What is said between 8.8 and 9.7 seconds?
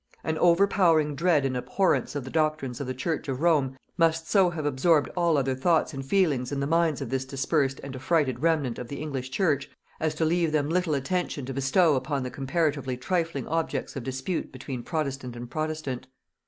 the English church,